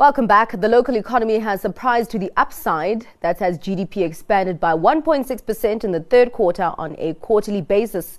Welcome 0.00 0.26
back. 0.26 0.58
The 0.58 0.66
local 0.66 0.96
economy 0.96 1.38
has 1.40 1.60
surprised 1.60 2.10
to 2.12 2.18
the 2.18 2.32
upside. 2.38 3.06
That's 3.20 3.42
as 3.42 3.58
GDP 3.58 3.98
expanded 3.98 4.58
by 4.58 4.72
1.6% 4.72 5.84
in 5.84 5.92
the 5.92 6.00
third 6.00 6.32
quarter 6.32 6.72
on 6.78 6.96
a 6.96 7.12
quarterly 7.12 7.60
basis. 7.60 8.16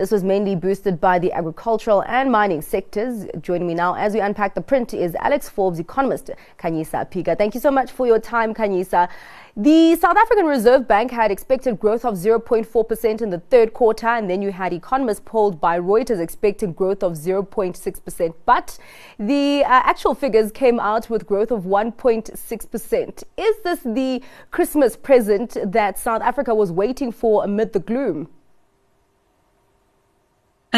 This 0.00 0.10
was 0.10 0.24
mainly 0.24 0.56
boosted 0.56 0.98
by 0.98 1.18
the 1.18 1.30
agricultural 1.30 2.02
and 2.04 2.32
mining 2.32 2.62
sectors. 2.62 3.26
Joining 3.42 3.66
me 3.66 3.74
now 3.74 3.92
as 3.92 4.14
we 4.14 4.20
unpack 4.20 4.54
the 4.54 4.62
print 4.62 4.94
is 4.94 5.14
Alex 5.16 5.46
Forbes 5.46 5.78
economist 5.78 6.30
Khanyisa 6.58 7.10
Piga. 7.10 7.36
Thank 7.36 7.54
you 7.54 7.60
so 7.60 7.70
much 7.70 7.90
for 7.90 8.06
your 8.06 8.18
time, 8.18 8.54
Khanyisa. 8.54 9.10
The 9.58 9.96
South 9.96 10.16
African 10.16 10.46
Reserve 10.46 10.88
Bank 10.88 11.10
had 11.10 11.30
expected 11.30 11.78
growth 11.78 12.06
of 12.06 12.14
0.4% 12.14 13.20
in 13.20 13.28
the 13.28 13.40
third 13.50 13.74
quarter, 13.74 14.06
and 14.06 14.30
then 14.30 14.40
you 14.40 14.52
had 14.52 14.72
economists 14.72 15.20
polled 15.22 15.60
by 15.60 15.78
Reuters 15.78 16.18
expecting 16.18 16.72
growth 16.72 17.02
of 17.02 17.12
0.6%. 17.12 18.34
But 18.46 18.78
the 19.18 19.64
uh, 19.64 19.68
actual 19.68 20.14
figures 20.14 20.50
came 20.50 20.80
out 20.80 21.10
with 21.10 21.26
growth 21.26 21.50
of 21.50 21.64
1.6%. 21.64 23.22
Is 23.36 23.56
this 23.64 23.80
the 23.80 24.22
Christmas 24.50 24.96
present 24.96 25.58
that 25.62 25.98
South 25.98 26.22
Africa 26.22 26.54
was 26.54 26.72
waiting 26.72 27.12
for 27.12 27.44
amid 27.44 27.74
the 27.74 27.80
gloom? 27.80 28.30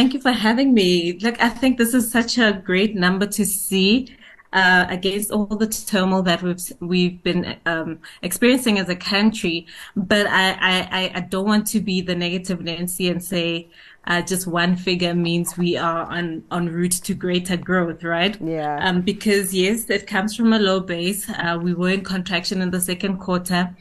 Thank 0.02 0.14
you 0.14 0.20
for 0.20 0.32
having 0.32 0.74
me. 0.74 1.12
Look, 1.20 1.40
I 1.40 1.48
think 1.48 1.78
this 1.78 1.94
is 1.94 2.10
such 2.10 2.36
a 2.36 2.60
great 2.64 2.96
number 2.96 3.24
to 3.24 3.46
see 3.46 4.12
uh, 4.52 4.84
against 4.88 5.30
all 5.30 5.46
the 5.46 5.68
turmoil 5.68 6.22
that 6.22 6.42
we've 6.42 6.72
we've 6.80 7.22
been 7.22 7.56
um, 7.66 8.00
experiencing 8.20 8.80
as 8.80 8.88
a 8.88 8.96
country. 8.96 9.64
But 9.94 10.26
I, 10.26 10.88
I, 10.90 11.12
I 11.14 11.20
don't 11.20 11.46
want 11.46 11.68
to 11.68 11.80
be 11.80 12.00
the 12.00 12.16
negative 12.16 12.62
Nancy 12.62 13.10
and 13.10 13.22
say 13.22 13.68
uh, 14.08 14.22
just 14.22 14.48
one 14.48 14.74
figure 14.74 15.14
means 15.14 15.56
we 15.56 15.76
are 15.76 16.02
on 16.10 16.42
on 16.50 16.68
route 16.68 16.98
to 17.04 17.14
greater 17.14 17.56
growth, 17.56 18.02
right? 18.02 18.36
Yeah. 18.42 18.80
Um, 18.82 19.02
because 19.02 19.54
yes, 19.54 19.88
it 19.88 20.08
comes 20.08 20.34
from 20.34 20.52
a 20.52 20.58
low 20.58 20.80
base. 20.80 21.30
Uh, 21.30 21.60
we 21.62 21.74
were 21.74 21.90
in 21.90 22.02
contraction 22.02 22.60
in 22.60 22.72
the 22.72 22.80
second 22.80 23.18
quarter 23.18 23.72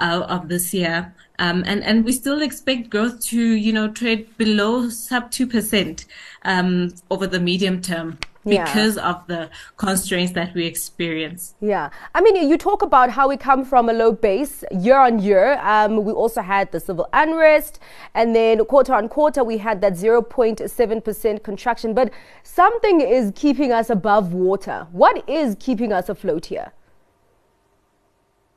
uh, 0.00 0.26
of 0.28 0.48
this 0.48 0.74
year. 0.74 1.14
Um, 1.38 1.62
and, 1.66 1.82
and 1.84 2.04
we 2.04 2.12
still 2.12 2.42
expect 2.42 2.90
growth 2.90 3.22
to, 3.26 3.40
you 3.40 3.72
know, 3.72 3.90
trade 3.90 4.36
below 4.36 4.88
sub 4.88 5.30
2% 5.30 6.04
um, 6.44 6.94
over 7.10 7.26
the 7.26 7.40
medium 7.40 7.80
term 7.80 8.18
because 8.44 8.96
yeah. 8.96 9.10
of 9.10 9.26
the 9.26 9.50
constraints 9.76 10.32
that 10.32 10.54
we 10.54 10.64
experience. 10.64 11.54
Yeah. 11.60 11.90
I 12.14 12.22
mean, 12.22 12.48
you 12.48 12.56
talk 12.56 12.82
about 12.82 13.10
how 13.10 13.28
we 13.28 13.36
come 13.36 13.64
from 13.64 13.88
a 13.88 13.92
low 13.92 14.12
base 14.12 14.64
year 14.70 14.98
on 14.98 15.18
year. 15.18 15.58
Um, 15.62 16.04
we 16.04 16.12
also 16.12 16.40
had 16.40 16.72
the 16.72 16.80
civil 16.80 17.06
unrest, 17.12 17.80
and 18.14 18.34
then 18.34 18.64
quarter 18.64 18.94
on 18.94 19.08
quarter, 19.08 19.44
we 19.44 19.58
had 19.58 19.80
that 19.82 19.94
0.7% 19.94 21.42
contraction. 21.42 21.94
But 21.94 22.12
something 22.42 23.00
is 23.00 23.32
keeping 23.34 23.72
us 23.72 23.90
above 23.90 24.32
water. 24.32 24.86
What 24.90 25.28
is 25.28 25.56
keeping 25.60 25.92
us 25.92 26.08
afloat 26.08 26.46
here? 26.46 26.72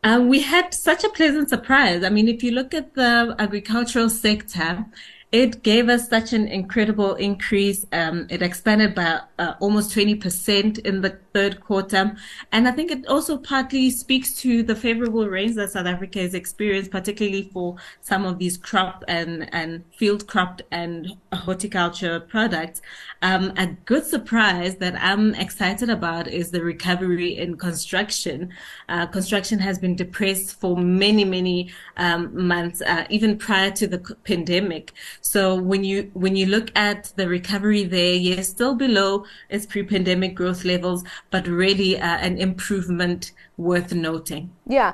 Uh, 0.03 0.21
we 0.21 0.41
had 0.41 0.73
such 0.73 1.03
a 1.03 1.09
pleasant 1.09 1.49
surprise. 1.49 2.03
I 2.03 2.09
mean, 2.09 2.27
if 2.27 2.43
you 2.43 2.51
look 2.51 2.73
at 2.73 2.93
the 2.93 3.35
agricultural 3.39 4.09
sector, 4.09 4.85
it 5.33 5.63
gave 5.63 5.89
us 5.89 6.07
such 6.09 6.31
an 6.31 6.47
incredible 6.47 7.15
increase. 7.15 7.87
Um, 7.91 8.27
it 8.29 8.43
expanded 8.43 8.93
by 8.93 9.21
uh, 9.39 9.55
almost 9.59 9.89
20% 9.89 10.77
in 10.85 11.01
the 11.01 11.17
third 11.33 11.59
quarter. 11.59 12.15
And 12.51 12.67
I 12.67 12.71
think 12.71 12.91
it 12.91 13.07
also 13.07 13.37
partly 13.37 13.89
speaks 13.89 14.35
to 14.41 14.61
the 14.61 14.75
favorable 14.75 15.27
rains 15.27 15.55
that 15.55 15.71
South 15.71 15.87
Africa 15.87 16.19
has 16.19 16.35
experienced, 16.35 16.91
particularly 16.91 17.49
for 17.51 17.77
some 18.01 18.25
of 18.25 18.37
these 18.37 18.57
crop 18.57 19.03
and, 19.07 19.51
and 19.53 19.83
field 19.97 20.27
crop 20.27 20.61
and 20.69 21.17
horticulture 21.33 22.19
products. 22.19 22.83
Um, 23.23 23.53
a 23.57 23.67
good 23.85 24.05
surprise 24.05 24.75
that 24.75 24.93
I'm 25.01 25.33
excited 25.33 25.89
about 25.89 26.27
is 26.27 26.51
the 26.51 26.63
recovery 26.63 27.39
in 27.39 27.57
construction. 27.57 28.53
Uh, 28.87 29.07
construction 29.07 29.57
has 29.57 29.79
been 29.79 29.95
depressed 29.95 30.59
for 30.59 30.77
many, 30.77 31.25
many 31.25 31.71
um, 31.97 32.47
months, 32.47 32.83
uh, 32.83 33.05
even 33.09 33.35
prior 33.39 33.71
to 33.71 33.87
the 33.87 33.97
pandemic. 34.25 34.93
So 35.25 35.55
when 35.55 35.85
you 35.85 36.11
when 36.13 36.35
you 36.35 36.45
look 36.45 36.69
at 36.75 37.13
the 37.15 37.29
recovery 37.29 37.85
there, 37.85 38.13
yes, 38.13 38.49
still 38.49 38.75
below 38.75 39.23
its 39.49 39.65
pre-pandemic 39.65 40.35
growth 40.35 40.65
levels, 40.65 41.05
but 41.31 41.47
really 41.47 41.97
uh, 41.97 42.17
an 42.17 42.37
improvement 42.37 43.31
worth 43.55 43.93
noting. 43.93 44.51
Yeah. 44.67 44.93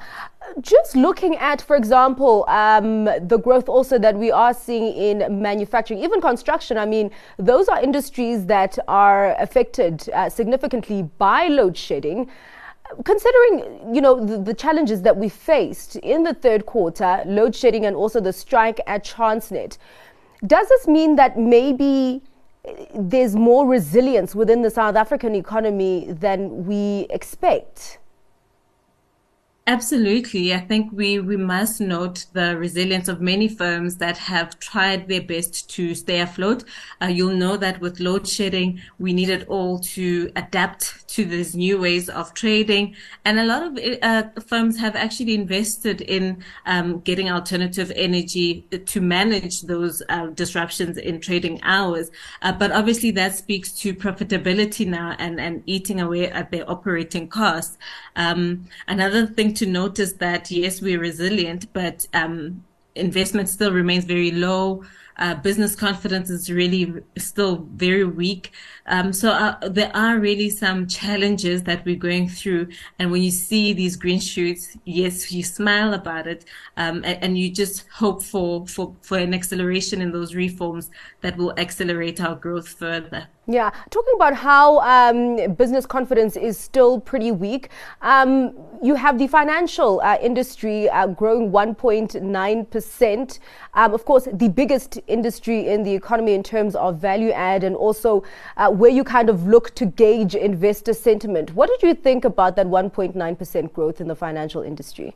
Just 0.62 0.95
looking 0.95 1.35
at, 1.38 1.62
for 1.62 1.75
example, 1.75 2.45
um, 2.47 3.06
the 3.06 3.39
growth 3.41 3.68
also 3.68 3.97
that 3.97 4.16
we 4.16 4.31
are 4.31 4.53
seeing 4.53 4.94
in 4.94 5.41
manufacturing, 5.41 6.03
even 6.03 6.22
construction, 6.22 6.78
I 6.78 6.85
mean, 6.85 7.09
those 7.38 7.68
are 7.68 7.81
industries 7.81 8.45
that 8.47 8.78
are 8.88 9.35
affected 9.39 10.09
uh, 10.13 10.29
significantly 10.29 11.03
by 11.18 11.47
load 11.47 11.75
shedding 11.75 12.29
considering 13.06 13.94
you 13.94 14.01
know 14.01 14.25
the, 14.25 14.39
the, 14.39 14.53
challenges 14.53 15.03
that 15.03 15.16
we 15.16 15.29
faced 15.29 15.95
in 15.97 16.23
the 16.23 16.34
third 16.34 16.66
quarter 16.66 17.22
load 17.28 17.56
shedding 17.56 17.85
and 17.85 17.95
also 17.95 18.19
the 18.19 18.34
strike 18.34 18.81
at 18.88 19.06
Transnet 19.06 19.78
does 20.45 20.67
this 20.69 20.88
mean 20.88 21.16
that 21.17 21.38
maybe 21.38 22.22
there's 22.95 23.35
more 23.35 23.67
resilience 23.67 24.35
within 24.35 24.61
the 24.61 24.69
South 24.69 24.95
African 24.95 25.35
economy 25.35 26.07
than 26.09 26.66
we 26.66 27.07
expect? 27.09 28.00
Absolutely. 29.69 30.52
I 30.52 30.62
think 30.62 30.91
we, 30.91 31.19
we 31.19 31.38
must 31.38 31.80
note 31.80 32.25
the 32.34 32.57
resilience 32.57 33.07
of 33.07 33.22
many 33.22 33.47
firms 33.47 33.97
that 33.97 34.18
have 34.18 34.59
tried 34.59 35.07
their 35.07 35.22
best 35.22 35.69
to 35.75 35.94
stay 35.94 36.22
afloat. 36.22 36.63
Uh, 37.00 37.06
you'll 37.06 37.35
know 37.35 37.56
that 37.56 37.80
with 37.80 38.00
load 38.00 38.28
shedding, 38.28 38.81
we 38.97 39.13
needed 39.13 39.46
all 39.47 39.78
to 39.78 40.31
adapt 40.35 41.07
to 41.09 41.24
these 41.24 41.56
new 41.56 41.80
ways 41.80 42.09
of 42.09 42.34
trading. 42.34 42.96
And 43.25 43.40
a 43.40 43.46
lot 43.46 43.62
of 43.62 43.80
uh, 44.02 44.41
firms 44.47 44.80
have 44.80 44.96
actually 44.96 45.35
invested 45.35 46.01
in 46.01 46.44
um, 46.66 47.01
getting 47.01 47.30
alternative 47.30 47.91
energy 47.96 48.66
to 48.84 49.01
manage 49.01 49.62
those 49.62 50.01
uh, 50.09 50.28
disruptions 50.28 50.97
in 50.97 51.22
trading 51.22 51.59
hours. 51.62 52.09
Uh, 52.41 52.53
but 52.53 52.72
obviously 52.72 53.12
that 53.12 53.36
speaks 53.36 53.72
to 53.74 53.94
profitability 53.94 54.88
now 54.88 55.16
and, 55.19 55.40
and 55.40 55.62
eating 55.68 56.01
away 56.01 56.28
at 56.28 56.50
their 56.50 56.68
operating 56.68 57.28
costs. 57.28 57.78
Um, 58.16 58.68
another 58.88 59.28
thing 59.28 59.53
to 59.59 59.65
notice 59.65 60.13
that 60.13 60.49
yes, 60.49 60.81
we're 60.81 60.99
resilient, 60.99 61.71
but 61.73 62.07
um, 62.13 62.63
investment 62.95 63.49
still 63.49 63.73
remains 63.73 64.05
very 64.05 64.31
low. 64.31 64.83
Uh, 65.17 65.35
business 65.35 65.75
confidence 65.75 66.29
is 66.29 66.49
really 66.49 66.93
still 67.17 67.67
very 67.75 68.05
weak. 68.05 68.53
Um, 68.89 69.13
so 69.13 69.31
uh, 69.31 69.69
there 69.69 69.91
are 69.95 70.17
really 70.19 70.50
some 70.50 70.88
challenges 70.88 71.63
that 71.63 71.85
we're 71.85 71.95
going 71.95 72.27
through. 72.27 72.69
And 72.97 73.11
when 73.11 73.22
you 73.22 73.31
see 73.31 73.72
these 73.73 73.95
green 73.95 74.19
shoots, 74.19 74.75
yes, 74.83 75.31
you 75.31 75.44
smile 75.44 75.94
about 75.94 76.27
it, 76.27 76.45
um, 76.75 76.97
and, 77.05 77.23
and, 77.23 77.38
you 77.38 77.51
just 77.51 77.85
hope 77.89 78.23
for, 78.23 78.67
for 78.67 78.95
for 79.01 79.17
an 79.17 79.33
acceleration 79.33 80.01
in 80.01 80.11
those 80.11 80.33
reforms 80.33 80.89
that 81.22 81.38
will 81.38 81.53
accelerate 81.57 82.19
our 82.19 82.35
growth 82.35 82.67
further. 82.67 83.27
Yeah, 83.51 83.72
talking 83.89 84.13
about 84.16 84.35
how 84.35 84.77
um, 84.81 85.56
business 85.56 85.88
confidence 85.88 86.35
is 86.35 86.56
still 86.56 87.00
pretty 87.00 87.31
weak. 87.31 87.69
Um, 88.03 88.53
you 88.83 88.94
have 88.94 89.17
the 89.17 89.25
financial 89.25 90.01
uh, 90.01 90.17
industry 90.21 90.88
uh, 90.88 91.07
growing 91.07 91.50
1.9%. 91.50 93.39
Um, 93.73 93.94
of 93.95 94.06
course, 94.06 94.27
the 94.31 94.50
biggest 94.50 95.00
industry 95.07 95.67
in 95.67 95.81
the 95.81 95.95
economy 95.95 96.35
in 96.35 96.44
terms 96.44 96.75
of 96.75 97.00
value 97.00 97.31
add 97.31 97.63
and 97.63 97.75
also 97.75 98.23
uh, 98.57 98.69
where 98.79 98.90
you 98.90 99.03
kind 99.03 99.29
of 99.29 99.45
look 99.45 99.75
to 99.75 99.85
gauge 99.85 100.35
investor 100.35 100.94
sentiment. 100.94 101.53
What 101.53 101.69
did 101.69 101.84
you 101.84 101.94
think 101.94 102.23
about 102.23 102.56
that 102.56 102.67
1.9% 102.67 103.73
growth 103.73 104.00
in 104.00 104.07
the 104.07 104.16
financial 104.16 104.62
industry? 104.62 105.13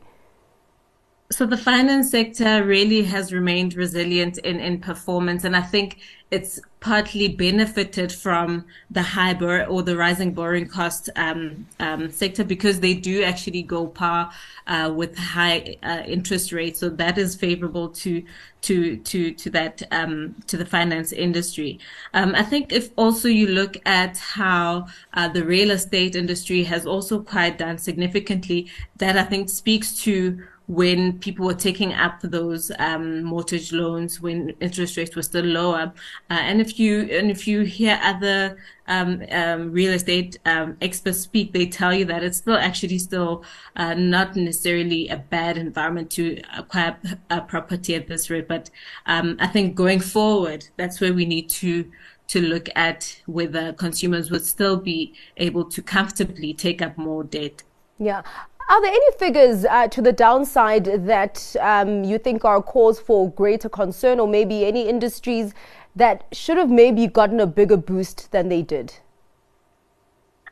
So 1.32 1.46
the 1.46 1.56
finance 1.56 2.10
sector 2.10 2.62
really 2.62 3.02
has 3.04 3.32
remained 3.32 3.74
resilient 3.74 4.36
in, 4.38 4.60
in 4.60 4.80
performance. 4.80 5.44
And 5.44 5.56
I 5.56 5.62
think 5.62 5.98
it's 6.30 6.60
partly 6.84 7.28
benefited 7.28 8.12
from 8.12 8.62
the 8.90 9.00
high 9.00 9.32
bor- 9.32 9.64
or 9.64 9.82
the 9.82 9.96
rising 9.96 10.34
borrowing 10.34 10.68
cost 10.68 11.08
um, 11.16 11.66
um, 11.80 12.10
sector 12.10 12.44
because 12.44 12.80
they 12.80 12.92
do 12.92 13.22
actually 13.22 13.62
go 13.62 13.86
par 13.86 14.30
uh, 14.66 14.92
with 14.94 15.16
high 15.16 15.78
uh, 15.82 16.02
interest 16.06 16.52
rates. 16.52 16.78
So 16.78 16.90
that 16.90 17.16
is 17.16 17.34
favorable 17.36 17.88
to 17.88 18.22
to 18.60 18.98
to 18.98 19.32
to 19.32 19.50
that 19.50 19.82
um, 19.92 20.34
to 20.46 20.58
the 20.58 20.66
finance 20.66 21.10
industry. 21.10 21.78
Um, 22.12 22.34
I 22.34 22.42
think 22.42 22.70
if 22.70 22.90
also 22.96 23.28
you 23.28 23.46
look 23.46 23.78
at 23.86 24.18
how 24.18 24.88
uh, 25.14 25.28
the 25.28 25.42
real 25.42 25.70
estate 25.70 26.14
industry 26.14 26.64
has 26.64 26.84
also 26.84 27.22
quite 27.22 27.56
done 27.56 27.78
significantly, 27.78 28.70
that 28.98 29.16
I 29.16 29.24
think 29.24 29.48
speaks 29.48 29.96
to 30.02 30.46
when 30.66 31.18
people 31.18 31.44
were 31.44 31.54
taking 31.54 31.92
up 31.92 32.20
those 32.22 32.72
um, 32.78 33.22
mortgage 33.22 33.72
loans 33.72 34.20
when 34.20 34.50
interest 34.60 34.96
rates 34.96 35.14
were 35.14 35.22
still 35.22 35.44
lower. 35.44 35.92
Uh, 36.30 36.34
and 36.40 36.60
if 36.60 36.78
you 36.78 37.02
and 37.02 37.30
if 37.30 37.46
you 37.46 37.60
hear 37.60 38.00
other 38.02 38.56
um, 38.86 39.22
um, 39.30 39.72
real 39.72 39.92
estate 39.92 40.38
um, 40.46 40.76
experts 40.80 41.20
speak, 41.20 41.52
they 41.52 41.66
tell 41.66 41.92
you 41.92 42.04
that 42.06 42.24
it's 42.24 42.38
still 42.38 42.56
actually 42.56 42.98
still 42.98 43.44
uh, 43.76 43.94
not 43.94 44.36
necessarily 44.36 45.08
a 45.08 45.16
bad 45.16 45.58
environment 45.58 46.10
to 46.10 46.40
acquire 46.56 46.96
a 47.30 47.40
property 47.42 47.94
at 47.94 48.08
this 48.08 48.30
rate. 48.30 48.48
But 48.48 48.70
um, 49.06 49.36
I 49.40 49.46
think 49.46 49.74
going 49.74 50.00
forward, 50.00 50.68
that's 50.76 51.00
where 51.00 51.12
we 51.12 51.26
need 51.26 51.50
to 51.50 51.90
to 52.26 52.40
look 52.40 52.70
at 52.74 53.20
whether 53.26 53.74
consumers 53.74 54.30
would 54.30 54.44
still 54.46 54.78
be 54.78 55.12
able 55.36 55.64
to 55.66 55.82
comfortably 55.82 56.54
take 56.54 56.80
up 56.80 56.96
more 56.96 57.22
debt. 57.22 57.62
Yeah. 57.98 58.22
Are 58.66 58.80
there 58.80 58.92
any 58.92 59.12
figures 59.18 59.66
uh, 59.66 59.88
to 59.88 60.00
the 60.00 60.12
downside 60.12 60.84
that 61.06 61.54
um, 61.60 62.02
you 62.02 62.18
think 62.18 62.46
are 62.46 62.56
a 62.56 62.62
cause 62.62 62.98
for 62.98 63.30
greater 63.30 63.68
concern, 63.68 64.18
or 64.18 64.26
maybe 64.26 64.64
any 64.64 64.88
industries 64.88 65.52
that 65.94 66.24
should 66.32 66.56
have 66.56 66.70
maybe 66.70 67.06
gotten 67.06 67.40
a 67.40 67.46
bigger 67.46 67.76
boost 67.76 68.30
than 68.32 68.48
they 68.48 68.62
did? 68.62 68.94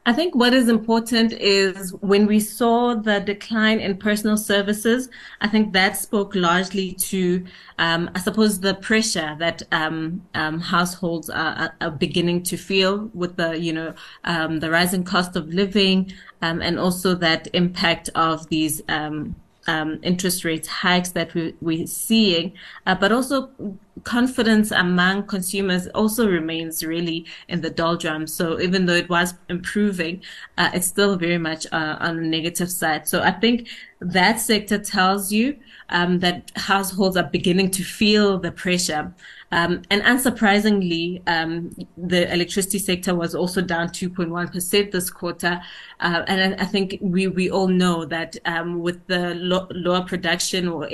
I 0.05 0.13
think 0.13 0.35
what 0.35 0.53
is 0.53 0.69
important 0.69 1.33
is 1.33 1.93
when 2.01 2.27
we 2.27 2.41
saw 2.41 2.95
the 2.95 3.21
decline 3.21 3.79
in 3.79 3.99
personal 3.99 4.37
services, 4.37 5.09
I 5.41 5.47
think 5.47 5.73
that 5.75 5.97
spoke 5.97 6.35
largely 6.35 6.93
to, 6.95 7.45
um, 7.79 8.11
I 8.13 8.19
suppose, 8.19 8.59
the 8.59 8.75
pressure 8.75 9.37
that 9.39 9.63
um, 9.71 10.27
um, 10.35 10.59
households 10.59 11.31
are, 11.31 11.73
are, 11.81 11.91
beginning 11.93 12.43
to 12.45 12.57
feel 12.57 13.11
with 13.15 13.37
the, 13.37 13.57
you 13.57 13.73
know, 13.73 13.95
um, 14.25 14.59
the 14.59 14.71
rising 14.71 15.05
cost 15.05 15.37
of 15.37 15.55
living, 15.55 16.13
um, 16.41 16.61
and 16.61 16.81
also 16.81 17.15
that 17.15 17.47
impact 17.53 18.11
of 18.17 18.49
these 18.49 18.83
um, 18.89 19.37
interest 20.03 20.45
rate 20.45 20.67
hikes 20.67 21.13
that 21.13 21.33
we, 21.35 21.55
we're 21.61 21.87
seeing, 21.87 22.55
uh, 22.87 22.97
but 22.97 23.13
also 23.13 23.51
confidence 24.05 24.71
among 24.71 25.27
consumers 25.27 25.87
also 25.89 26.29
remains 26.29 26.85
really 26.85 27.27
in 27.49 27.61
the 27.61 27.71
doldrums. 27.71 28.33
So 28.33 28.61
even 28.61 28.87
though 28.87 28.95
it 28.95 29.09
was 29.09 29.35
improving, 29.49 30.23
uh, 30.59 30.71
it's 30.75 30.87
still 30.87 31.17
very 31.17 31.39
much 31.39 31.67
uh, 31.73 31.97
on 32.01 32.17
the 32.17 32.23
negative 32.23 32.71
side. 32.71 33.07
So 33.07 33.23
I 33.23 33.33
think 33.33 33.69
that 34.01 34.41
sector 34.41 34.79
tells 34.79 35.31
you 35.31 35.57
um, 35.91 36.19
that 36.21 36.51
households 36.57 37.17
are 37.17 37.25
beginning 37.25 37.71
to 37.73 37.85
feel 37.85 38.39
the 38.39 38.51
pressure. 38.51 39.15
Um, 39.53 39.83
and 39.91 40.03
unsurprisingly, 40.03 41.23
um, 41.29 41.71
the 41.99 42.33
electricity 42.33 42.79
sector 42.79 43.15
was 43.15 43.35
also 43.35 43.61
down 43.61 43.89
2.1% 43.89 44.91
this 44.91 45.11
quarter. 45.11 45.61
Uh, 46.01 46.23
and 46.27 46.55
I, 46.55 46.63
I, 46.63 46.67
think 46.67 46.97
we, 47.03 47.27
we 47.27 47.51
all 47.51 47.69
know 47.69 48.07
that 48.07 48.37
um, 48.47 48.81
with 48.81 49.07
the 49.07 49.35
lo- 49.35 49.69
lower 49.71 50.05
production 50.07 50.69
or 50.69 50.89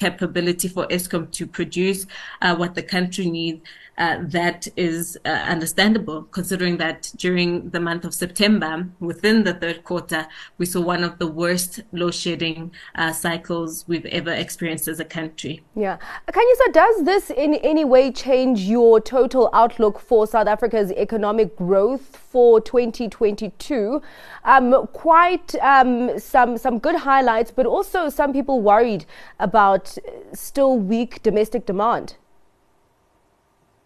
incapability 0.00 0.68
for 0.68 0.86
Eskom 0.88 1.30
to 1.32 1.46
produce 1.46 2.06
uh, 2.42 2.56
what 2.56 2.74
the 2.74 2.82
country 2.82 3.30
needs, 3.30 3.60
uh, 3.98 4.16
that 4.22 4.66
is 4.76 5.18
uh, 5.26 5.28
understandable 5.28 6.22
considering 6.30 6.78
that 6.78 7.12
during 7.16 7.68
the 7.68 7.80
month 7.80 8.04
of 8.04 8.14
September, 8.14 8.88
within 8.98 9.44
the 9.44 9.52
third 9.52 9.84
quarter, 9.84 10.26
we 10.56 10.64
saw 10.64 10.80
one 10.80 11.04
of 11.04 11.18
the 11.18 11.26
worst 11.26 11.80
load 11.92 12.14
shedding 12.14 12.72
uh, 12.94 13.12
cycles 13.12 13.84
we've 13.86 14.06
ever 14.06 14.30
experienced 14.30 14.88
as 14.88 15.00
a 15.00 15.04
country. 15.04 15.62
Yeah. 15.76 15.98
Khanyisa, 16.28 16.72
does 16.72 17.04
this 17.04 17.30
in 17.30 17.54
any 17.56 17.84
way 17.84 18.10
change 18.10 18.60
your 18.62 19.00
total 19.00 19.50
outlook 19.52 20.00
for 20.00 20.26
South 20.26 20.46
Africa's 20.46 20.90
economic 20.92 21.54
growth 21.56 22.16
for 22.16 22.58
2022? 22.60 24.00
Um, 24.44 24.86
quite 24.94 25.54
um, 25.56 26.18
some, 26.18 26.56
some 26.56 26.78
good 26.78 26.96
highlights, 26.96 27.50
but 27.50 27.66
also 27.66 28.08
some 28.08 28.32
people 28.32 28.62
worried 28.62 29.04
about 29.38 29.89
still 30.32 30.78
weak 30.78 31.22
domestic 31.22 31.66
demand. 31.66 32.16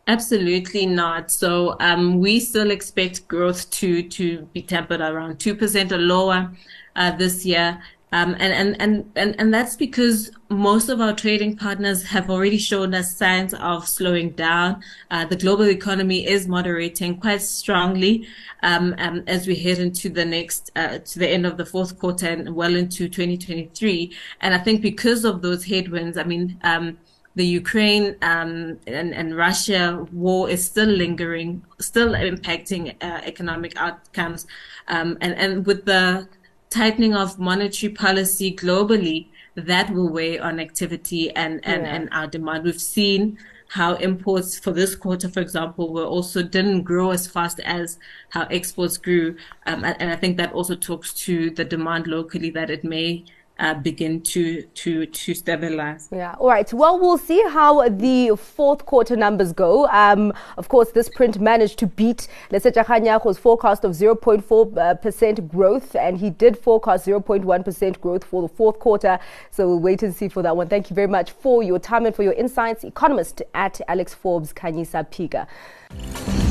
Absolutely 0.07 0.85
not. 0.85 1.31
So 1.31 1.77
um, 1.81 2.21
we 2.21 2.39
still 2.41 2.71
expect 2.71 3.27
growth 3.27 3.71
to 3.71 4.03
to 4.03 4.43
be 4.53 4.61
tempered 4.61 5.01
around 5.01 5.41
two 5.41 5.55
percent 5.55 5.93
or 5.93 5.99
lower 5.99 6.53
uh, 6.97 7.11
this 7.17 7.47
year. 7.47 7.81
Um, 8.15 8.37
and, 8.39 8.53
and, 8.53 8.81
and, 8.81 9.11
and, 9.17 9.35
and 9.41 9.53
that's 9.53 9.75
because 9.75 10.31
most 10.49 10.89
of 10.89 11.01
our 11.01 11.13
trading 11.13 11.57
partners 11.57 12.05
have 12.05 12.31
already 12.31 12.59
shown 12.59 12.95
us 12.95 13.17
signs 13.17 13.55
of 13.55 13.89
slowing 13.89 14.31
down. 14.31 14.85
Uh, 15.11 15.25
the 15.25 15.35
global 15.35 15.69
economy 15.69 16.25
is 16.25 16.47
moderating 16.47 17.19
quite 17.19 17.43
strongly 17.43 18.29
um, 18.63 18.95
um, 18.99 19.25
as 19.27 19.49
we 19.49 19.57
head 19.57 19.81
into 19.81 20.09
the 20.09 20.25
next, 20.25 20.71
uh, 20.77 20.99
to 20.99 21.19
the 21.19 21.29
end 21.29 21.45
of 21.45 21.57
the 21.57 21.67
fourth 21.67 21.99
quarter 21.99 22.29
and 22.29 22.55
well 22.55 22.77
into 22.77 23.09
2023. 23.09 24.13
And 24.43 24.55
I 24.55 24.59
think 24.59 24.81
because 24.81 25.25
of 25.25 25.43
those 25.43 25.65
headwinds, 25.65 26.17
I 26.17 26.23
mean, 26.23 26.57
um, 26.63 26.97
the 27.35 27.45
Ukraine 27.45 28.15
um, 28.23 28.79
and, 28.87 29.13
and, 29.13 29.37
Russia 29.37 30.07
war 30.13 30.49
is 30.49 30.65
still 30.65 30.89
lingering, 30.89 31.65
still 31.81 32.13
impacting 32.13 32.95
uh, 33.03 33.23
economic 33.25 33.77
outcomes. 33.77 34.47
Um, 34.87 35.19
and, 35.21 35.35
and 35.35 35.67
with 35.67 35.85
the 35.85 36.29
tightening 36.75 37.15
of 37.15 37.39
monetary 37.39 37.93
policy 37.93 38.55
globally, 38.55 39.29
that 39.55 39.89
will 39.95 40.09
weigh 40.09 40.39
on 40.39 40.59
activity 40.59 41.31
and, 41.37 41.61
and, 41.65 41.83
yeah. 41.83 41.95
and 41.95 42.09
our 42.11 42.27
demand. 42.27 42.65
We've 42.65 42.81
seen 42.81 43.39
how 43.69 43.95
imports 43.95 44.59
for 44.59 44.73
this 44.73 44.95
quarter, 44.95 45.29
for 45.29 45.41
example, 45.41 45.93
were 45.93 46.05
also 46.05 46.43
didn't 46.43 46.83
grow 46.83 47.13
as 47.13 47.27
fast 47.27 47.61
as 47.61 47.99
how 48.31 48.43
exports 48.51 48.97
grew. 48.99 49.37
Um, 49.67 49.85
and, 49.85 49.97
and 50.01 50.11
I 50.11 50.17
think 50.17 50.37
that 50.37 50.53
also 50.53 50.75
talks 50.75 51.15
to 51.27 51.51
the 51.51 51.65
demand 51.65 52.07
locally 52.07 52.51
that 52.51 52.71
it 52.71 52.85
may 52.85 53.25
uh, 53.59 53.75
begin 53.75 54.21
to 54.21 54.63
to 54.63 55.07
to 55.07 55.35
stabilize. 55.35 56.09
Yeah. 56.11 56.35
All 56.39 56.49
right. 56.49 56.73
Well, 56.73 56.99
we'll 56.99 57.19
see 57.19 57.43
how 57.49 57.89
the 57.89 58.37
fourth 58.37 58.85
quarter 58.85 59.17
numbers 59.17 59.53
go. 59.53 59.87
Um, 59.89 60.33
of 60.57 60.69
course, 60.69 60.91
this 60.91 61.09
print 61.09 61.41
managed 61.41 61.79
to 61.81 61.87
beat 61.87 62.29
Lesetja 62.51 62.85
Kganyago's 62.85 63.39
forecast 63.39 63.85
of 63.85 63.93
0.4 63.93 64.77
uh, 64.77 64.95
percent 64.95 65.49
growth, 65.49 65.95
and 65.95 66.19
he 66.19 66.31
did 66.31 66.59
forecast 66.59 67.07
0.1 67.07 67.65
percent 67.65 68.01
growth 68.01 68.25
for 68.25 68.43
the 68.43 68.49
fourth 68.49 68.79
quarter. 68.81 69.19
So 69.51 69.69
we'll 69.69 69.81
wait 69.81 70.03
and 70.03 70.15
see 70.15 70.29
for 70.29 70.43
that 70.43 70.57
one. 70.57 70.69
Thank 70.69 70.91
you 70.91 70.95
very 70.95 71.09
much 71.09 71.31
for 71.31 71.63
your 71.63 71.79
time 71.79 72.07
and 72.07 72.15
for 72.15 72.25
your 72.25 72.35
insights. 72.35 72.83
Economist 72.83 73.43
at 73.55 73.81
Alex 73.87 74.15
Forbes 74.15 74.53
Khanyisa 74.53 75.09
Phika. 75.11 76.44